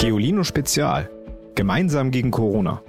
[0.00, 1.10] Geolino Spezial.
[1.54, 2.82] Gemeinsam gegen Corona.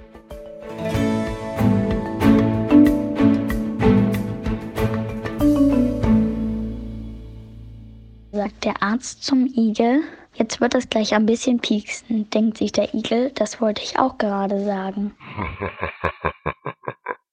[8.32, 10.00] Sagt der Arzt zum Igel.
[10.32, 13.30] Jetzt wird es gleich ein bisschen pieksen, denkt sich der Igel.
[13.34, 15.14] Das wollte ich auch gerade sagen.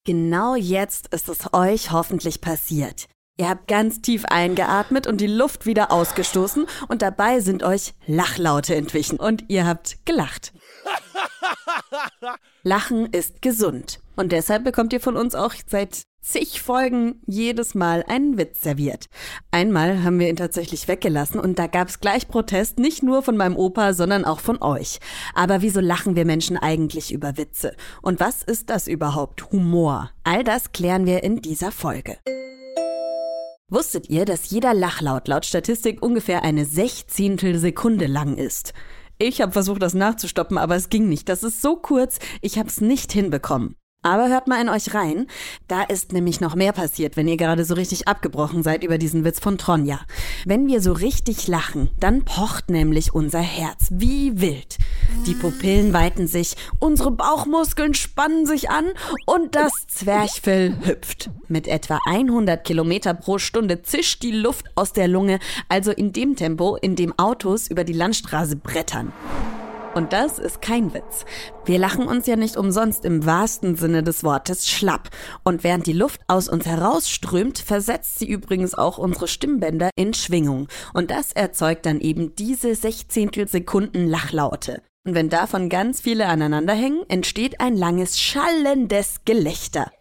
[0.05, 3.07] Genau jetzt ist es euch hoffentlich passiert.
[3.39, 8.75] Ihr habt ganz tief eingeatmet und die Luft wieder ausgestoßen und dabei sind euch Lachlaute
[8.75, 10.51] entwichen und ihr habt gelacht.
[12.63, 18.03] Lachen ist gesund und deshalb bekommt ihr von uns auch seit zig Folgen jedes Mal
[18.09, 19.05] einen Witz serviert.
[19.51, 23.37] Einmal haben wir ihn tatsächlich weggelassen und da gab es gleich Protest, nicht nur von
[23.37, 24.99] meinem Opa, sondern auch von euch.
[25.33, 27.73] Aber wieso lachen wir Menschen eigentlich über Witze?
[28.01, 29.49] Und was ist das überhaupt?
[29.53, 30.11] Humor?
[30.25, 32.17] All das klären wir in dieser Folge.
[33.71, 38.73] Wusstet ihr, dass jeder Lachlaut laut Statistik ungefähr eine Sechzehntel Sekunde lang ist?
[39.19, 41.29] Ich habe versucht, das nachzustoppen, aber es ging nicht.
[41.29, 43.75] Das ist so kurz, ich habe es nicht hinbekommen.
[44.01, 45.27] Aber hört mal in euch rein,
[45.67, 49.23] da ist nämlich noch mehr passiert, wenn ihr gerade so richtig abgebrochen seid über diesen
[49.23, 49.99] Witz von Tronja.
[50.45, 54.77] Wenn wir so richtig lachen, dann pocht nämlich unser Herz wie wild.
[55.25, 58.85] Die Pupillen weiten sich, unsere Bauchmuskeln spannen sich an
[59.25, 61.29] und das Zwerchfell hüpft.
[61.47, 66.35] Mit etwa 100 Kilometer pro Stunde zischt die Luft aus der Lunge, also in dem
[66.35, 69.13] Tempo, in dem Autos über die Landstraße brettern.
[69.95, 71.25] Und das ist kein Witz.
[71.65, 75.09] Wir lachen uns ja nicht umsonst im wahrsten Sinne des Wortes schlapp.
[75.43, 80.67] Und während die Luft aus uns herausströmt, versetzt sie übrigens auch unsere Stimmbänder in Schwingung.
[80.93, 84.81] Und das erzeugt dann eben diese Sechzehntel Sekunden Lachlaute.
[85.05, 89.91] Und wenn davon ganz viele aneinander hängen, entsteht ein langes, schallendes Gelächter.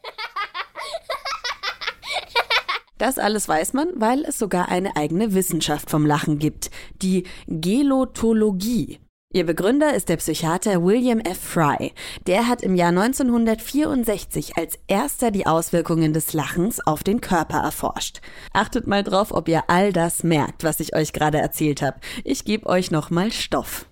[2.98, 8.98] Das alles weiß man, weil es sogar eine eigene Wissenschaft vom Lachen gibt, die Gelotologie.
[9.32, 11.38] Ihr Begründer ist der Psychiater William F.
[11.38, 11.92] Fry.
[12.26, 18.20] Der hat im Jahr 1964 als erster die Auswirkungen des Lachens auf den Körper erforscht.
[18.54, 22.00] Achtet mal drauf, ob ihr all das merkt, was ich euch gerade erzählt habe.
[22.24, 23.86] Ich gebe euch noch mal Stoff.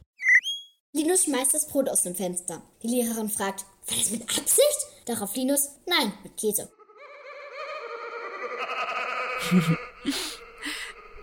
[0.96, 2.62] Linus schmeißt das Brot aus dem Fenster.
[2.82, 4.86] Die Lehrerin fragt, war das mit Absicht?
[5.04, 6.70] Darauf Linus, nein, mit Käse.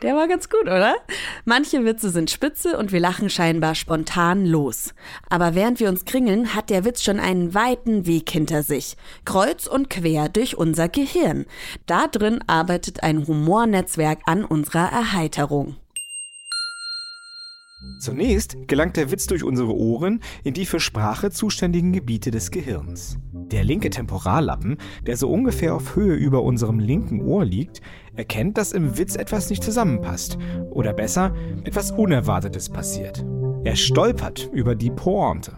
[0.04, 0.98] Der war ganz gut, oder?
[1.46, 4.94] Manche Witze sind spitze und wir lachen scheinbar spontan los.
[5.30, 8.98] Aber während wir uns kringeln, hat der Witz schon einen weiten Weg hinter sich.
[9.24, 11.46] Kreuz und quer durch unser Gehirn.
[11.86, 15.78] Da drin arbeitet ein Humornetzwerk an unserer Erheiterung.
[18.00, 23.18] Zunächst gelangt der Witz durch unsere Ohren in die für Sprache zuständigen Gebiete des Gehirns.
[23.32, 27.82] Der linke Temporallappen, der so ungefähr auf Höhe über unserem linken Ohr liegt,
[28.16, 30.38] erkennt, dass im Witz etwas nicht zusammenpasst
[30.72, 31.34] oder besser,
[31.64, 33.26] etwas Unerwartetes passiert.
[33.64, 35.54] Er stolpert über die Pointe.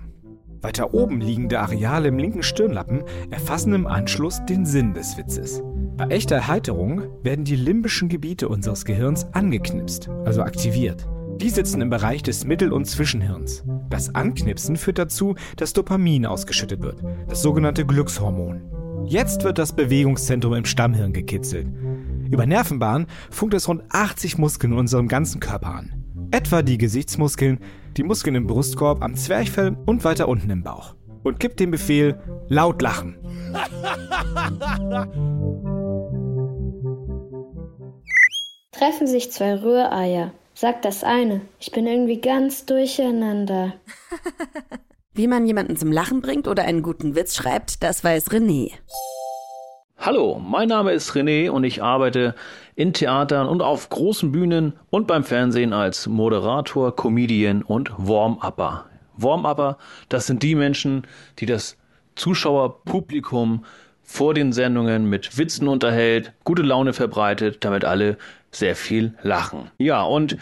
[0.62, 5.64] Weiter oben liegende Areale im linken Stirnlappen erfassen im Anschluss den Sinn des Witzes.
[5.98, 11.08] Bei echter Erheiterung werden die limbischen Gebiete unseres Gehirns angeknipst, also aktiviert.
[11.38, 13.64] Die sitzen im Bereich des Mittel- und Zwischenhirns.
[13.90, 18.62] Das Anknipsen führt dazu, dass Dopamin ausgeschüttet wird, das sogenannte Glückshormon.
[19.06, 21.68] Jetzt wird das Bewegungszentrum im Stammhirn gekitzelt.
[22.32, 26.06] Über Nervenbahnen funkt es rund 80 Muskeln in unserem ganzen Körper an.
[26.32, 27.60] Etwa die Gesichtsmuskeln,
[27.98, 30.96] die Muskeln im Brustkorb, am Zwerchfell und weiter unten im Bauch.
[31.24, 33.18] Und gibt den Befehl, laut lachen.
[38.72, 40.32] Treffen sich zwei Rühreier.
[40.58, 41.42] Sagt das eine.
[41.60, 43.74] Ich bin irgendwie ganz durcheinander.
[45.14, 48.72] Wie man jemanden zum Lachen bringt oder einen guten Witz schreibt, das weiß René.
[49.98, 52.36] Hallo, mein Name ist René und ich arbeite
[52.74, 58.86] in Theatern und auf großen Bühnen und beim Fernsehen als Moderator, Comedian und Warm-Upper.
[59.18, 59.78] Warm-Upper,
[60.08, 61.06] das sind die Menschen,
[61.40, 61.76] die das
[62.16, 63.66] Zuschauerpublikum
[64.06, 68.18] vor den Sendungen mit Witzen unterhält, gute Laune verbreitet, damit alle
[68.52, 69.72] sehr viel lachen.
[69.78, 70.38] Ja, und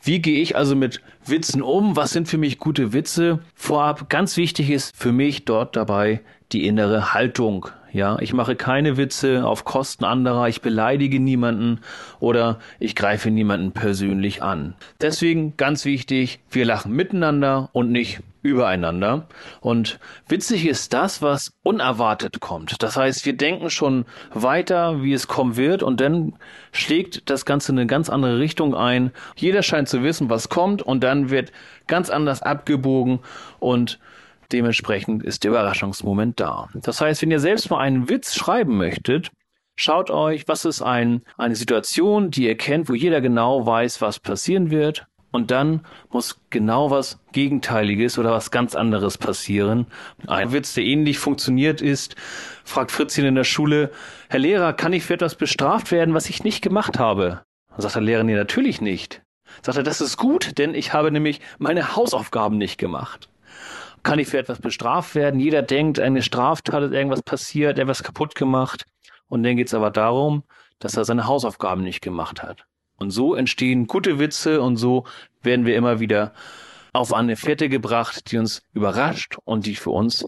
[0.00, 1.96] wie gehe ich also mit Witzen um?
[1.96, 3.40] Was sind für mich gute Witze?
[3.54, 6.20] Vorab, ganz wichtig ist für mich dort dabei
[6.52, 7.68] die innere Haltung.
[7.90, 11.80] Ja, ich mache keine Witze auf Kosten anderer, ich beleidige niemanden
[12.20, 14.74] oder ich greife niemanden persönlich an.
[15.00, 19.26] Deswegen ganz wichtig, wir lachen miteinander und nicht übereinander.
[19.60, 19.98] Und
[20.28, 22.82] witzig ist das, was unerwartet kommt.
[22.82, 26.34] Das heißt, wir denken schon weiter, wie es kommen wird, und dann
[26.72, 29.12] schlägt das Ganze in eine ganz andere Richtung ein.
[29.36, 31.52] Jeder scheint zu wissen, was kommt, und dann wird
[31.86, 33.20] ganz anders abgebogen
[33.58, 33.98] und
[34.52, 36.68] Dementsprechend ist der Überraschungsmoment da.
[36.74, 39.30] Das heißt, wenn ihr selbst mal einen Witz schreiben möchtet,
[39.76, 44.18] schaut euch, was ist ein, eine Situation, die ihr kennt, wo jeder genau weiß, was
[44.18, 49.86] passieren wird und dann muss genau was Gegenteiliges oder was ganz anderes passieren.
[50.26, 52.16] Ein Witz, der ähnlich funktioniert ist,
[52.64, 53.90] fragt Fritzchen in der Schule,
[54.28, 57.42] Herr Lehrer, kann ich für etwas bestraft werden, was ich nicht gemacht habe?
[57.70, 59.22] Dann sagt der Lehrer, nee, natürlich nicht.
[59.62, 63.28] Sagt er, das ist gut, denn ich habe nämlich meine Hausaufgaben nicht gemacht.
[64.08, 65.38] Kann ich für etwas bestraft werden?
[65.38, 68.86] Jeder denkt, eine Straftat ist irgendwas passiert, etwas kaputt gemacht.
[69.26, 70.44] Und dann geht es aber darum,
[70.78, 72.64] dass er seine Hausaufgaben nicht gemacht hat.
[72.96, 75.04] Und so entstehen gute Witze und so
[75.42, 76.32] werden wir immer wieder
[76.94, 80.24] auf eine Fährte gebracht, die uns überrascht und die für uns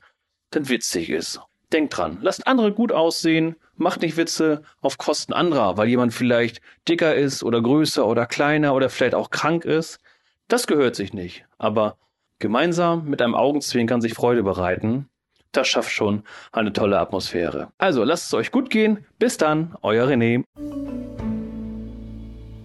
[0.51, 1.41] dann witzig ist.
[1.73, 6.61] Denkt dran, lasst andere gut aussehen, macht nicht Witze auf Kosten anderer, weil jemand vielleicht
[6.87, 10.01] dicker ist oder größer oder kleiner oder vielleicht auch krank ist.
[10.49, 11.47] Das gehört sich nicht.
[11.57, 11.97] Aber
[12.41, 15.09] gemeinsam mit einem Augenzwinkern sich Freude bereiten,
[15.53, 16.23] das schafft schon
[16.53, 17.69] eine tolle Atmosphäre.
[17.79, 19.05] Also lasst es euch gut gehen.
[19.19, 20.45] Bis dann, euer René.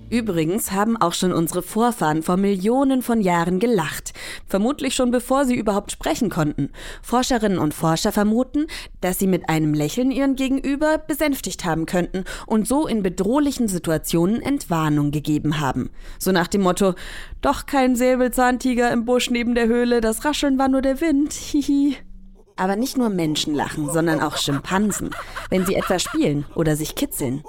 [0.09, 4.13] Übrigens haben auch schon unsere Vorfahren vor Millionen von Jahren gelacht,
[4.45, 6.69] vermutlich schon bevor sie überhaupt sprechen konnten.
[7.01, 8.67] Forscherinnen und Forscher vermuten,
[9.01, 14.41] dass sie mit einem Lächeln ihren Gegenüber besänftigt haben könnten und so in bedrohlichen Situationen
[14.41, 15.89] Entwarnung gegeben haben.
[16.19, 16.93] So nach dem Motto,
[17.41, 21.97] doch kein Säbelzahntiger im Busch neben der Höhle, das Rascheln war nur der Wind, hihi.
[22.57, 25.09] Aber nicht nur Menschen lachen, sondern auch Schimpansen,
[25.49, 27.43] wenn sie etwa spielen oder sich kitzeln.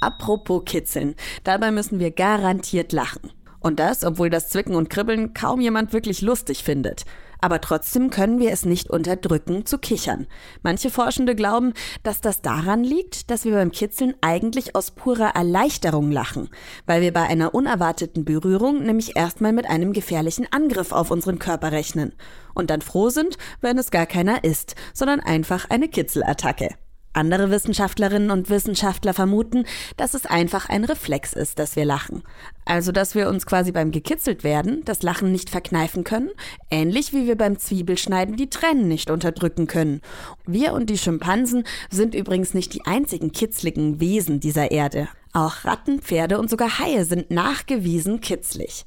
[0.00, 1.14] Apropos Kitzeln,
[1.44, 3.30] dabei müssen wir garantiert lachen.
[3.60, 7.04] Und das, obwohl das Zwicken und Kribbeln kaum jemand wirklich lustig findet.
[7.42, 10.26] Aber trotzdem können wir es nicht unterdrücken, zu kichern.
[10.62, 16.10] Manche Forschende glauben, dass das daran liegt, dass wir beim Kitzeln eigentlich aus purer Erleichterung
[16.10, 16.48] lachen,
[16.86, 21.72] weil wir bei einer unerwarteten Berührung nämlich erstmal mit einem gefährlichen Angriff auf unseren Körper
[21.72, 22.12] rechnen
[22.54, 26.74] und dann froh sind, wenn es gar keiner ist, sondern einfach eine Kitzelattacke.
[27.12, 29.64] Andere Wissenschaftlerinnen und Wissenschaftler vermuten,
[29.96, 32.22] dass es einfach ein Reflex ist, dass wir lachen.
[32.64, 36.30] Also, dass wir uns quasi beim gekitzelt werden das Lachen nicht verkneifen können,
[36.70, 40.02] ähnlich wie wir beim Zwiebelschneiden die Tränen nicht unterdrücken können.
[40.46, 45.08] Wir und die Schimpansen sind übrigens nicht die einzigen kitzligen Wesen dieser Erde.
[45.32, 48.84] Auch Ratten, Pferde und sogar Haie sind nachgewiesen kitzlig.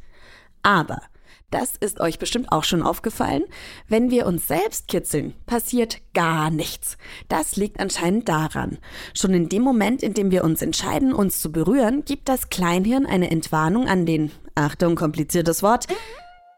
[0.61, 1.01] Aber
[1.53, 3.43] das ist euch bestimmt auch schon aufgefallen.
[3.87, 6.97] Wenn wir uns selbst kitzeln, passiert gar nichts.
[7.29, 8.79] Das liegt anscheinend daran.
[9.13, 13.05] Schon in dem Moment, in dem wir uns entscheiden, uns zu berühren, gibt das Kleinhirn
[13.05, 15.87] eine Entwarnung an den, Achtung, kompliziertes Wort,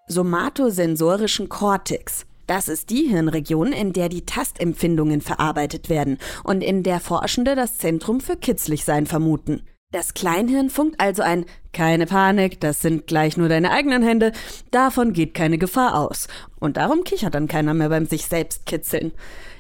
[0.08, 2.26] somatosensorischen Kortex.
[2.48, 7.78] Das ist die Hirnregion, in der die Tastempfindungen verarbeitet werden und in der Forschende das
[7.78, 9.64] Zentrum für Kitzligsein vermuten.
[9.96, 14.34] Das Kleinhirn funkt also ein Keine Panik, das sind gleich nur deine eigenen Hände,
[14.70, 16.28] davon geht keine Gefahr aus.
[16.60, 19.14] Und darum kichert dann keiner mehr beim sich selbst kitzeln.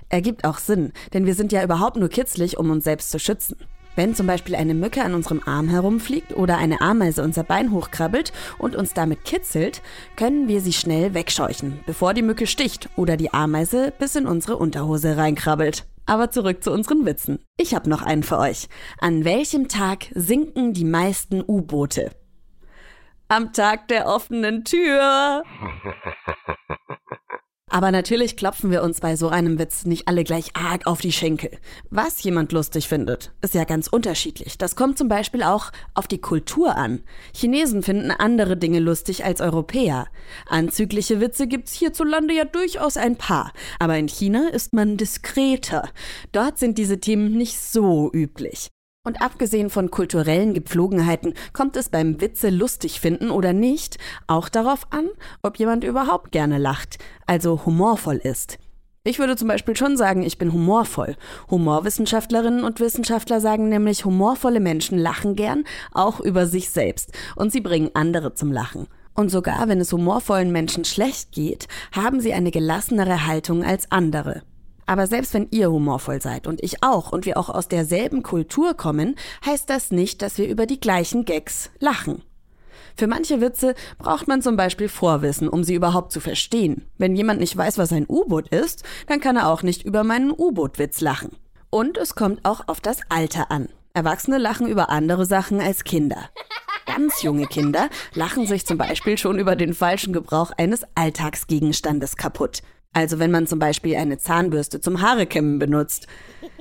[0.09, 3.55] Ergibt auch Sinn, denn wir sind ja überhaupt nur kitzlig, um uns selbst zu schützen.
[3.95, 8.33] Wenn zum Beispiel eine Mücke an unserem Arm herumfliegt oder eine Ameise unser Bein hochkrabbelt
[8.57, 9.81] und uns damit kitzelt,
[10.17, 14.57] können wir sie schnell wegscheuchen, bevor die Mücke sticht oder die Ameise bis in unsere
[14.57, 15.85] Unterhose reinkrabbelt.
[16.05, 17.39] Aber zurück zu unseren Witzen.
[17.57, 18.67] Ich habe noch einen für euch.
[18.99, 22.11] An welchem Tag sinken die meisten U-Boote?
[23.27, 25.43] Am Tag der offenen Tür.
[27.75, 31.11] Aber natürlich klopfen wir uns bei so einem Witz nicht alle gleich arg auf die
[31.11, 31.51] Schenkel.
[31.89, 34.57] Was jemand lustig findet, ist ja ganz unterschiedlich.
[34.57, 37.03] Das kommt zum Beispiel auch auf die Kultur an.
[37.33, 40.07] Chinesen finden andere Dinge lustig als Europäer.
[40.47, 43.51] Anzügliche Witze gibt's hierzulande ja durchaus ein paar.
[43.77, 45.89] Aber in China ist man diskreter.
[46.31, 48.69] Dort sind diese Themen nicht so üblich.
[49.05, 54.87] Und abgesehen von kulturellen Gepflogenheiten kommt es beim Witze lustig finden oder nicht auch darauf
[54.89, 55.07] an,
[55.43, 56.97] ob jemand überhaupt gerne lacht,
[57.27, 58.57] also humorvoll ist.
[59.03, 61.15] Ich würde zum Beispiel schon sagen, ich bin humorvoll.
[61.51, 67.61] Humorwissenschaftlerinnen und Wissenschaftler sagen nämlich, humorvolle Menschen lachen gern, auch über sich selbst, und sie
[67.61, 68.87] bringen andere zum Lachen.
[69.13, 74.41] Und sogar wenn es humorvollen Menschen schlecht geht, haben sie eine gelassenere Haltung als andere.
[74.85, 78.75] Aber selbst wenn ihr humorvoll seid und ich auch und wir auch aus derselben Kultur
[78.75, 79.15] kommen,
[79.45, 82.21] heißt das nicht, dass wir über die gleichen Gags lachen.
[82.97, 86.85] Für manche Witze braucht man zum Beispiel Vorwissen, um sie überhaupt zu verstehen.
[86.97, 90.31] Wenn jemand nicht weiß, was ein U-Boot ist, dann kann er auch nicht über meinen
[90.31, 91.31] U-Boot-Witz lachen.
[91.69, 93.67] Und es kommt auch auf das Alter an.
[93.93, 96.29] Erwachsene lachen über andere Sachen als Kinder.
[96.85, 102.61] Ganz junge Kinder lachen sich zum Beispiel schon über den falschen Gebrauch eines Alltagsgegenstandes kaputt.
[102.95, 106.07] Also wenn man zum Beispiel eine Zahnbürste zum Haarekämmen benutzt.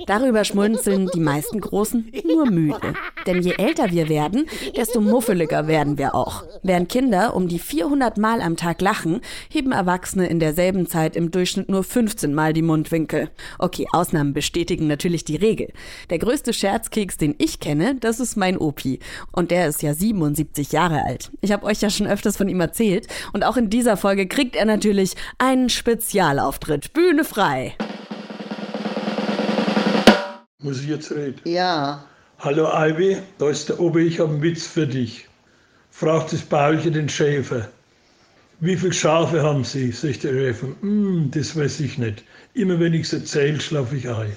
[0.05, 2.93] Darüber schmunzeln die meisten Großen nur müde.
[3.25, 6.43] Denn je älter wir werden, desto muffeliger werden wir auch.
[6.61, 11.31] Während Kinder um die 400 Mal am Tag lachen, heben Erwachsene in derselben Zeit im
[11.31, 13.29] Durchschnitt nur 15 Mal die Mundwinkel.
[13.57, 15.71] Okay, Ausnahmen bestätigen natürlich die Regel.
[16.09, 18.99] Der größte Scherzkeks, den ich kenne, das ist mein Opi.
[19.31, 21.31] Und der ist ja 77 Jahre alt.
[21.39, 23.07] Ich habe euch ja schon öfters von ihm erzählt.
[23.31, 25.69] Und auch in dieser Folge kriegt er natürlich einen
[26.25, 26.91] Spezialauftritt.
[26.91, 27.75] Bühne frei.
[30.57, 31.39] Muss ich jetzt reden?
[31.43, 32.03] Ja.
[32.39, 35.27] Hallo Ivy, da ist der Obi, ich habe einen Witz für dich.
[35.91, 37.69] Fragt das Paulchen den Schäfer.
[38.59, 39.91] Wie viele Schafe haben Sie?
[39.91, 40.67] sagt der Schäfer.
[40.81, 42.23] Hm, das weiß ich nicht.
[42.55, 44.35] Immer wenn ich es erzähle, schlafe ich ein.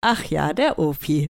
[0.00, 1.26] Ach ja, der Opi.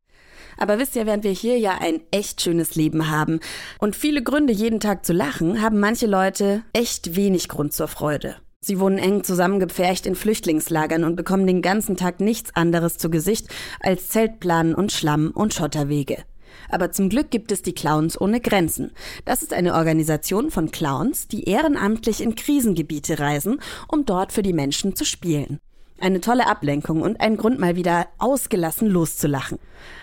[0.56, 3.40] Aber wisst ihr, während wir hier ja ein echt schönes Leben haben
[3.78, 8.36] und viele Gründe, jeden Tag zu lachen, haben manche Leute echt wenig Grund zur Freude.
[8.60, 13.48] Sie wohnen eng zusammengepfercht in Flüchtlingslagern und bekommen den ganzen Tag nichts anderes zu Gesicht
[13.80, 16.24] als Zeltplanen und Schlamm und Schotterwege.
[16.70, 18.92] Aber zum Glück gibt es die Clowns ohne Grenzen.
[19.24, 24.52] Das ist eine Organisation von Clowns, die ehrenamtlich in Krisengebiete reisen, um dort für die
[24.52, 25.58] Menschen zu spielen.
[26.00, 29.58] Eine tolle Ablenkung und ein Grund mal wieder ausgelassen loszulachen.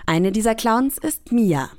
[0.06, 1.70] Eine dieser Clowns ist Mia.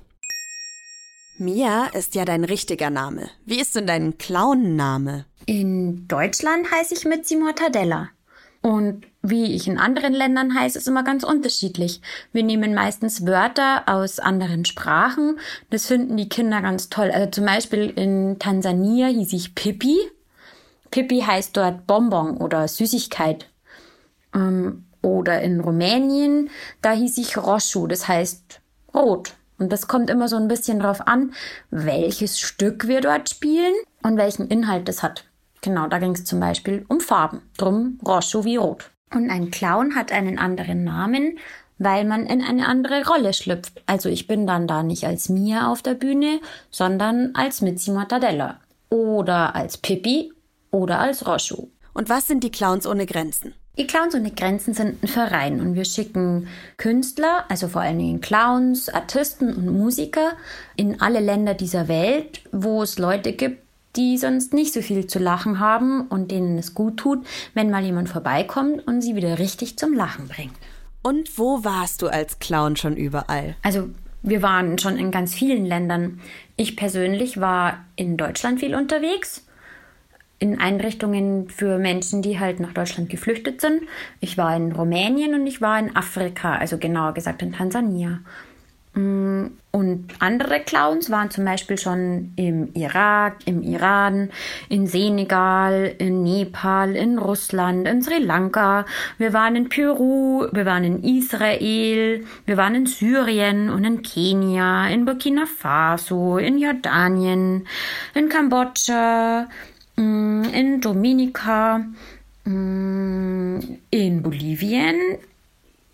[1.39, 3.31] Mia ist ja dein richtiger Name.
[3.45, 5.25] Wie ist denn dein Clown-Name?
[5.47, 8.11] In Deutschland heiße ich Mitzi Mortadella.
[8.61, 12.01] Und wie ich in anderen Ländern heiße, ist immer ganz unterschiedlich.
[12.33, 15.41] Wir nehmen meistens Wörter aus anderen Sprachen.
[15.71, 17.11] Das finden die Kinder ganz toll.
[17.11, 19.99] Also zum Beispiel in Tansania hieß ich Pippi.
[20.93, 23.49] Pippi heißt dort Bonbon oder Süßigkeit.
[24.35, 26.49] Ähm, oder in Rumänien,
[26.81, 28.61] da hieß ich Roschu, das heißt
[28.95, 29.35] rot.
[29.59, 31.35] Und das kommt immer so ein bisschen drauf an,
[31.71, 35.25] welches Stück wir dort spielen und welchen Inhalt es hat.
[35.61, 37.43] Genau, da ging es zum Beispiel um Farben.
[37.57, 38.91] Drum Roschu wie rot.
[39.15, 41.39] Und ein Clown hat einen anderen Namen,
[41.79, 43.83] weil man in eine andere Rolle schlüpft.
[43.87, 48.59] Also ich bin dann da nicht als Mia auf der Bühne, sondern als Mitzi Mortadella.
[48.89, 50.33] Oder als Pippi
[50.71, 51.69] oder als Roschu.
[51.95, 53.55] Und was sind die Clowns ohne Grenzen?
[53.79, 58.21] Die Clowns ohne Grenzen sind ein Verein und wir schicken Künstler, also vor allen Dingen
[58.21, 60.33] Clowns, Artisten und Musiker
[60.77, 63.63] in alle Länder dieser Welt, wo es Leute gibt,
[63.97, 67.83] die sonst nicht so viel zu lachen haben und denen es gut tut, wenn mal
[67.83, 70.55] jemand vorbeikommt und sie wieder richtig zum Lachen bringt.
[71.03, 73.57] Und wo warst du als Clown schon überall?
[73.63, 73.89] Also
[74.23, 76.21] wir waren schon in ganz vielen Ländern.
[76.57, 79.47] Ich persönlich war in Deutschland viel unterwegs
[80.43, 83.83] in Einrichtungen für Menschen, die halt nach Deutschland geflüchtet sind.
[84.19, 88.19] Ich war in Rumänien und ich war in Afrika, also genauer gesagt in Tansania.
[88.95, 94.31] Mm, und andere Clowns waren zum Beispiel schon im Irak, im Iran,
[94.69, 98.85] in Senegal, in Nepal, in Russland, in Sri Lanka.
[99.19, 104.89] Wir waren in Peru, wir waren in Israel, wir waren in Syrien und in Kenia,
[104.89, 107.69] in Burkina Faso, in Jordanien,
[108.15, 109.47] in Kambodscha,
[109.97, 111.85] Mm, in Dominika,
[112.45, 113.59] mm,
[113.91, 115.19] in Bolivien,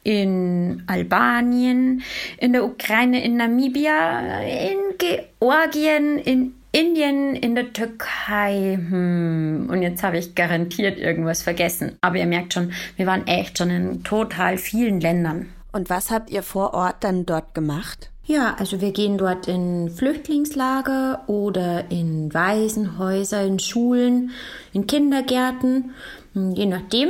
[0.02, 2.02] in Albanien,
[2.38, 8.78] in der Ukraine, in Namibia, in Georgien, in Indien, in der Türkei.
[8.88, 9.68] Hm.
[9.70, 11.96] Und jetzt habe ich garantiert irgendwas vergessen.
[12.00, 15.48] Aber ihr merkt schon, wir waren echt schon in total vielen Ländern.
[15.72, 18.10] Und was habt ihr vor Ort dann dort gemacht?
[18.28, 24.32] Ja, also wir gehen dort in Flüchtlingslager oder in Waisenhäuser, in Schulen,
[24.74, 25.92] in Kindergärten,
[26.34, 27.08] hm, je nachdem,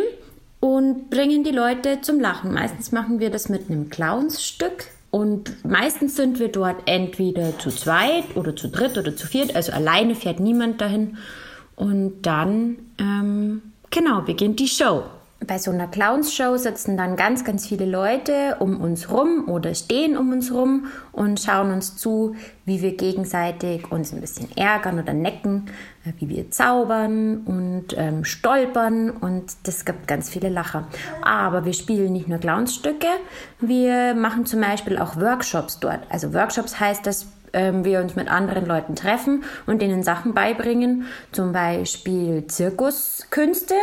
[0.61, 2.55] und bringen die Leute zum Lachen.
[2.55, 4.85] Meistens machen wir das mit einem Clownsstück.
[5.11, 9.57] Und meistens sind wir dort entweder zu zweit oder zu dritt oder zu viert.
[9.57, 11.17] Also alleine fährt niemand dahin.
[11.75, 15.03] Und dann, ähm, genau, beginnt die Show
[15.47, 20.17] bei so einer Clowns-Show sitzen dann ganz, ganz viele Leute um uns rum oder stehen
[20.17, 25.13] um uns rum und schauen uns zu, wie wir gegenseitig uns ein bisschen ärgern oder
[25.13, 25.67] necken,
[26.05, 30.89] äh, wie wir zaubern und ähm, stolpern und das gibt ganz viele Lacher.
[31.23, 33.09] Aber wir spielen nicht nur Clownsstücke,
[33.61, 36.01] wir machen zum Beispiel auch Workshops dort.
[36.11, 41.07] Also Workshops heißt, dass ähm, wir uns mit anderen Leuten treffen und denen Sachen beibringen,
[41.31, 43.75] zum Beispiel Zirkuskünste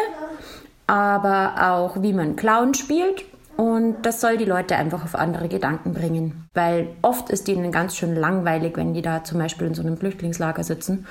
[0.88, 3.26] aber auch wie man Clown spielt.
[3.58, 6.48] Und das soll die Leute einfach auf andere Gedanken bringen.
[6.54, 9.98] Weil oft ist ihnen ganz schön langweilig, wenn die da zum Beispiel in so einem
[9.98, 11.08] Flüchtlingslager sitzen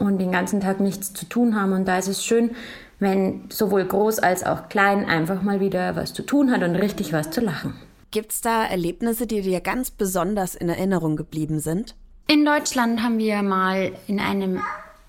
[0.00, 1.72] und den ganzen Tag nichts zu tun haben.
[1.72, 2.50] Und da ist es schön,
[2.98, 7.12] wenn sowohl groß als auch klein einfach mal wieder was zu tun hat und richtig
[7.12, 7.74] was zu lachen.
[8.10, 11.94] Gibt es da Erlebnisse, die dir ganz besonders in Erinnerung geblieben sind?
[12.26, 14.60] In Deutschland haben wir mal in einem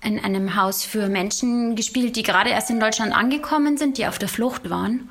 [0.02, 4.18] in einem Haus für Menschen gespielt, die gerade erst in Deutschland angekommen sind, die auf
[4.18, 5.10] der Flucht waren.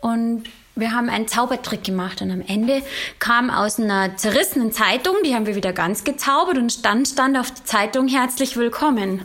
[0.00, 0.44] Und
[0.78, 2.82] wir haben einen Zaubertrick gemacht und am Ende
[3.18, 7.50] kam aus einer zerrissenen Zeitung, die haben wir wieder ganz gezaubert und stand stand auf
[7.50, 9.22] der Zeitung herzlich willkommen.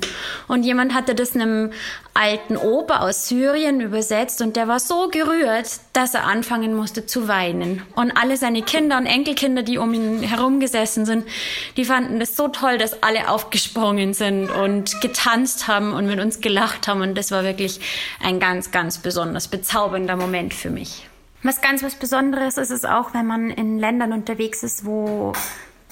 [0.48, 1.74] Und jemand hatte das einem
[2.14, 7.28] alten Opa aus Syrien übersetzt und der war so gerührt, dass er anfangen musste zu
[7.28, 7.82] weinen.
[7.96, 11.28] Und alle seine Kinder und Enkelkinder, die um ihn herumgesessen sind,
[11.76, 16.40] die fanden das so toll, dass alle aufgesprungen sind und getanzt haben und mit uns
[16.40, 17.82] gelacht haben und das war wirklich
[18.24, 21.11] ein ganz, ganz besonders bezaubernder Moment für mich.
[21.44, 25.34] Was ganz was Besonderes ist es auch, wenn man in Ländern unterwegs ist, wo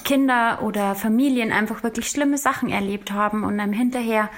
[0.03, 4.29] Kinder oder Familien einfach wirklich schlimme Sachen erlebt haben und einem hinterher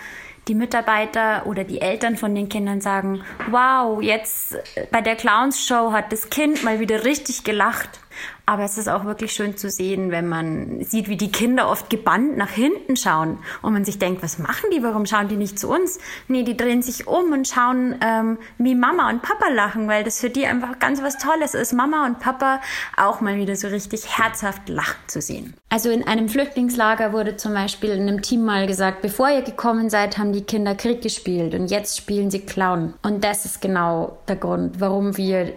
[0.47, 4.57] die Mitarbeiter oder die Eltern von den Kindern sagen, wow, jetzt
[4.91, 7.99] bei der Clowns Show hat das Kind mal wieder richtig gelacht.
[8.45, 11.89] Aber es ist auch wirklich schön zu sehen, wenn man sieht, wie die Kinder oft
[11.89, 14.83] gebannt nach hinten schauen und man sich denkt, was machen die?
[14.83, 15.99] Warum schauen die nicht zu uns?
[16.27, 20.19] Nee, die drehen sich um und schauen, ähm, wie Mama und Papa lachen, weil das
[20.19, 22.61] für die einfach ganz was Tolles ist, Mama und Papa
[22.97, 25.55] auch mal wieder so richtig herzhaft lachen zu sehen.
[25.69, 29.89] Also in einem Flüchtlingslager wurde zum Beispiel in einem Team mal gesagt, bevor ihr gekommen
[29.89, 32.93] seid, haben die Kinder Krieg gespielt und jetzt spielen sie Clown.
[33.01, 35.53] Und das ist genau der Grund, warum wir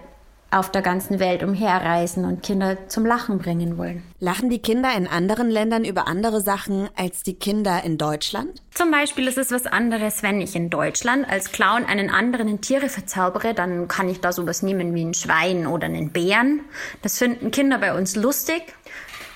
[0.54, 4.02] auf der ganzen Welt umherreisen und Kinder zum Lachen bringen wollen.
[4.20, 8.62] Lachen die Kinder in anderen Ländern über andere Sachen als die Kinder in Deutschland?
[8.72, 12.60] Zum Beispiel ist es was anderes, wenn ich in Deutschland als Clown einen anderen in
[12.60, 16.60] Tiere verzaubere, dann kann ich da sowas nehmen wie ein Schwein oder einen Bären.
[17.02, 18.62] Das finden Kinder bei uns lustig.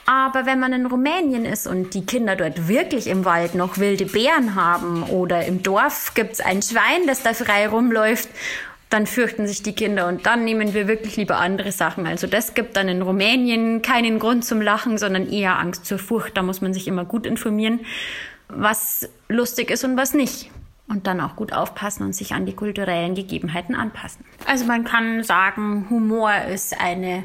[0.07, 4.07] Aber wenn man in Rumänien ist und die Kinder dort wirklich im Wald noch wilde
[4.07, 8.31] Bären haben oder im Dorf gibt es ein Schwein, das da frei rumläuft
[8.91, 12.07] dann fürchten sich die Kinder und dann nehmen wir wirklich lieber andere Sachen.
[12.07, 16.37] Also das gibt dann in Rumänien keinen Grund zum Lachen, sondern eher Angst zur Furcht.
[16.37, 17.81] Da muss man sich immer gut informieren,
[18.49, 20.51] was lustig ist und was nicht.
[20.89, 24.25] Und dann auch gut aufpassen und sich an die kulturellen Gegebenheiten anpassen.
[24.47, 27.25] Also man kann sagen, Humor ist eine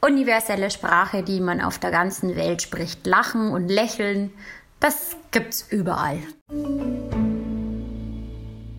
[0.00, 3.06] universelle Sprache, die man auf der ganzen Welt spricht.
[3.06, 4.32] Lachen und Lächeln,
[4.80, 6.18] das gibt's überall.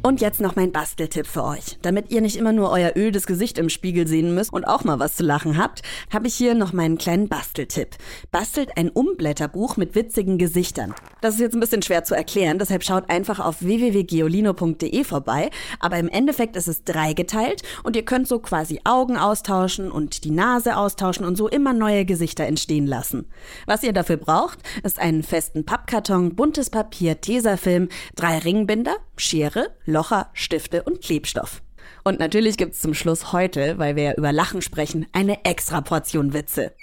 [0.06, 1.80] Und jetzt noch mein Basteltipp für euch.
[1.82, 5.00] Damit ihr nicht immer nur euer ödes Gesicht im Spiegel sehen müsst und auch mal
[5.00, 5.82] was zu lachen habt,
[6.14, 7.96] habe ich hier noch meinen kleinen Basteltipp.
[8.30, 10.94] Bastelt ein Umblätterbuch mit witzigen Gesichtern.
[11.22, 15.50] Das ist jetzt ein bisschen schwer zu erklären, deshalb schaut einfach auf www.geolino.de vorbei.
[15.80, 20.30] Aber im Endeffekt ist es dreigeteilt und ihr könnt so quasi Augen austauschen und die
[20.30, 23.26] Nase austauschen und so immer neue Gesichter entstehen lassen.
[23.66, 30.30] Was ihr dafür braucht, ist einen festen Pappkarton, buntes Papier, Tesafilm, drei Ringbinder, Schere, Locher,
[30.34, 31.62] Stifte und Klebstoff.
[32.04, 36.34] Und natürlich gibt's zum Schluss heute, weil wir ja über Lachen sprechen, eine extra Portion
[36.34, 36.76] Witze.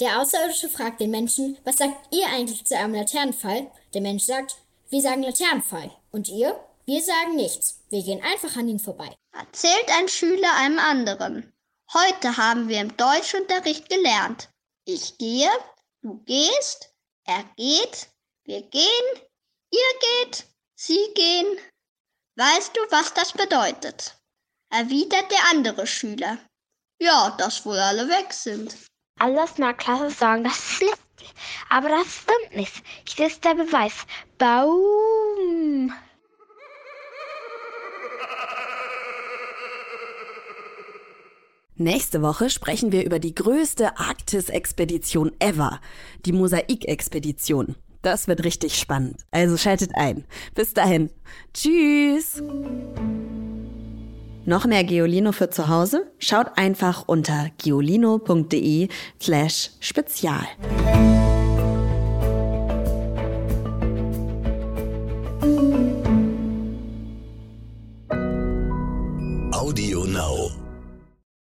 [0.00, 3.70] Der Außerirdische fragt den Menschen, was sagt ihr eigentlich zu einem Laternenfall?
[3.94, 4.56] Der Mensch sagt,
[4.90, 5.92] wir sagen Laternenfall.
[6.10, 6.58] Und ihr?
[6.84, 7.80] Wir sagen nichts.
[7.90, 9.14] Wir gehen einfach an ihn vorbei.
[9.32, 11.52] Erzählt ein Schüler einem anderen.
[11.94, 14.48] Heute haben wir im Deutschunterricht gelernt.
[14.84, 15.48] Ich gehe,
[16.00, 16.92] du gehst,
[17.24, 18.08] er geht,
[18.42, 19.06] wir gehen,
[19.70, 21.46] ihr geht, sie gehen,
[22.36, 24.16] Weißt du, was das bedeutet?
[24.70, 26.38] erwidert der andere Schüler.
[26.98, 28.74] Ja, dass wohl alle weg sind.
[29.18, 31.34] Alle aus meiner Klasse sagen, das ist lustig.
[31.68, 32.82] Aber das stimmt nicht.
[33.06, 33.92] Hier ist der Beweis.
[34.38, 35.92] Baum.
[41.74, 45.80] Nächste Woche sprechen wir über die größte Arktis-Expedition ever,
[46.24, 47.76] die Mosaik-Expedition.
[48.02, 49.20] Das wird richtig spannend.
[49.30, 50.24] Also schaltet ein.
[50.54, 51.10] Bis dahin.
[51.54, 52.42] Tschüss.
[54.44, 56.10] Noch mehr Geolino für zu Hause?
[56.18, 58.88] Schaut einfach unter geolino.de
[59.20, 60.46] slash spezial.